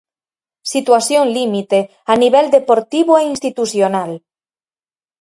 [0.73, 1.79] Situación límite
[2.13, 4.11] a nivel deportivo e institucional.